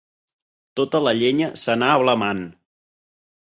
[0.79, 2.43] Tota la llenya s'anà ablamant.